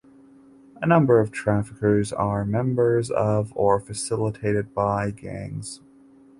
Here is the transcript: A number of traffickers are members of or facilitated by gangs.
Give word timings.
A 0.81 0.87
number 0.87 1.19
of 1.19 1.29
traffickers 1.31 2.11
are 2.11 2.43
members 2.43 3.11
of 3.11 3.53
or 3.55 3.79
facilitated 3.79 4.73
by 4.73 5.11
gangs. 5.11 5.79